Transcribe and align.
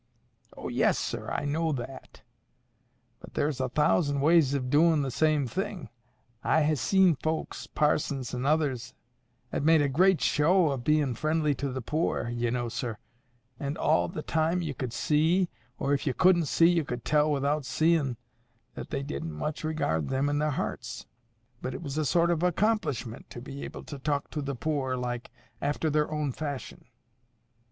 "Oh 0.57 0.67
yes, 0.67 0.97
sir, 0.97 1.29
I 1.29 1.45
know 1.45 1.71
that. 1.73 2.23
But 3.19 3.35
there's 3.35 3.59
a 3.59 3.69
thousand 3.69 4.19
ways 4.21 4.55
ov 4.55 4.71
doin' 4.71 5.03
the 5.03 5.11
same 5.11 5.45
thing. 5.45 5.89
I 6.43 6.63
ha' 6.63 6.75
seen 6.75 7.17
folks, 7.17 7.67
parsons 7.67 8.33
and 8.33 8.43
others, 8.43 8.95
'at 9.53 9.61
made 9.61 9.83
a 9.83 9.87
great 9.87 10.19
show 10.19 10.71
ov 10.71 10.83
bein' 10.83 11.13
friendly 11.13 11.53
to 11.53 11.69
the 11.71 11.83
poor, 11.83 12.29
ye 12.29 12.49
know, 12.49 12.67
sir; 12.67 12.97
and 13.59 13.77
all 13.77 14.07
the 14.07 14.23
time 14.23 14.63
you 14.63 14.73
could 14.73 14.91
see, 14.91 15.51
or 15.77 15.93
if 15.93 16.07
you 16.07 16.15
couldn't 16.15 16.45
see 16.47 16.67
you 16.69 16.83
could 16.83 17.05
tell 17.05 17.31
without 17.31 17.63
seein', 17.63 18.17
that 18.73 18.89
they 18.89 19.03
didn't 19.03 19.33
much 19.33 19.63
regard 19.63 20.09
them 20.09 20.29
in 20.29 20.39
their 20.39 20.49
hearts; 20.49 21.05
but 21.61 21.75
it 21.75 21.83
was 21.83 21.99
a 21.99 22.05
sort 22.05 22.31
of 22.31 22.41
accomplishment 22.41 23.29
to 23.29 23.39
be 23.39 23.63
able 23.63 23.83
to 23.83 23.99
talk 23.99 24.31
to 24.31 24.41
the 24.41 24.55
poor, 24.55 24.97
like, 24.97 25.29
after 25.61 25.91
their 25.91 26.11
own 26.11 26.31
fashion. 26.31 26.85